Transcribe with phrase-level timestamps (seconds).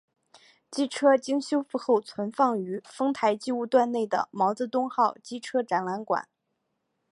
[0.71, 6.27] 机车经修复后存放于丰台机务段内的毛泽东号机车展览馆。